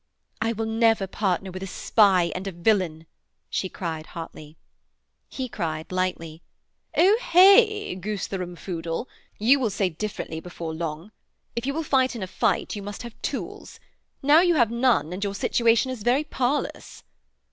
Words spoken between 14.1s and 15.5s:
Now you have none, and your